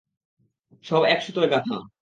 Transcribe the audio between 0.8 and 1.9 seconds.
সব এক সুতোয় গাঁথা।